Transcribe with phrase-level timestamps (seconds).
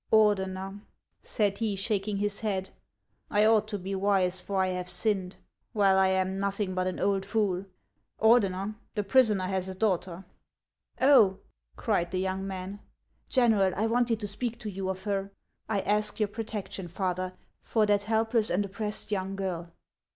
[0.11, 0.81] "Ordener,"
[1.21, 2.71] said lie, shaking his head,"
[3.29, 5.35] I ought to be wise, for I have sinned.
[5.75, 7.65] Well, I am nothing but an old fool!
[8.19, 10.25] Ordener, the prisoner lias a daughter
[11.01, 11.37] —"Oh."
[11.75, 12.79] cried the young man,"
[13.29, 15.29] General, I wanted to speak to you of her.
[15.69, 19.71] I ask your protection, father, for that helpless and oppressed young girl."